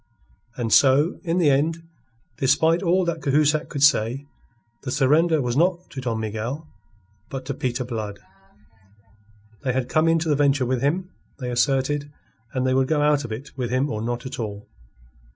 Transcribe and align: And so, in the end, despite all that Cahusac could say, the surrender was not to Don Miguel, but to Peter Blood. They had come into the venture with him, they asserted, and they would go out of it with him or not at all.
And 0.57 0.73
so, 0.73 1.19
in 1.21 1.37
the 1.37 1.51
end, 1.51 1.83
despite 2.37 2.81
all 2.81 3.05
that 3.05 3.21
Cahusac 3.21 3.69
could 3.69 3.83
say, 3.83 4.25
the 4.81 4.89
surrender 4.89 5.43
was 5.43 5.55
not 5.55 5.91
to 5.91 6.01
Don 6.01 6.19
Miguel, 6.19 6.67
but 7.29 7.45
to 7.45 7.53
Peter 7.53 7.85
Blood. 7.85 8.17
They 9.63 9.73
had 9.73 9.89
come 9.89 10.07
into 10.07 10.27
the 10.27 10.35
venture 10.35 10.65
with 10.65 10.81
him, 10.81 11.11
they 11.37 11.51
asserted, 11.51 12.11
and 12.51 12.65
they 12.65 12.73
would 12.73 12.87
go 12.87 13.03
out 13.03 13.23
of 13.23 13.31
it 13.31 13.55
with 13.55 13.69
him 13.69 13.91
or 13.91 14.01
not 14.01 14.25
at 14.25 14.39
all. 14.39 14.67